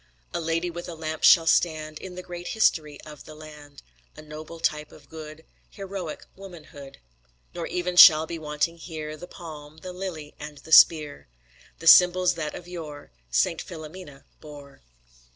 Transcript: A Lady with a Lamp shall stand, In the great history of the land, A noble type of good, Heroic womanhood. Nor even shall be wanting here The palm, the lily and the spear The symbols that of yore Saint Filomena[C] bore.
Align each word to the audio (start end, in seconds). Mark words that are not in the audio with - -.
A 0.33 0.41
Lady 0.41 0.71
with 0.71 0.89
a 0.89 0.95
Lamp 0.95 1.23
shall 1.23 1.45
stand, 1.45 1.99
In 1.99 2.15
the 2.15 2.23
great 2.23 2.47
history 2.47 2.99
of 3.01 3.25
the 3.25 3.35
land, 3.35 3.83
A 4.17 4.23
noble 4.23 4.59
type 4.59 4.91
of 4.91 5.09
good, 5.09 5.45
Heroic 5.69 6.25
womanhood. 6.35 6.97
Nor 7.53 7.67
even 7.67 7.95
shall 7.97 8.25
be 8.25 8.39
wanting 8.39 8.77
here 8.77 9.15
The 9.15 9.27
palm, 9.27 9.77
the 9.77 9.93
lily 9.93 10.33
and 10.39 10.57
the 10.57 10.71
spear 10.71 11.27
The 11.77 11.85
symbols 11.85 12.33
that 12.33 12.55
of 12.55 12.67
yore 12.67 13.11
Saint 13.29 13.61
Filomena[C] 13.63 14.23
bore. 14.39 14.81